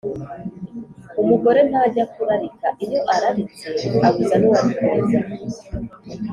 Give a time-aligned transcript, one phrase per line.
[1.21, 3.67] Umugore ntajya kurarika, iyo araritse
[4.07, 5.19] abuza n’uwari kuza.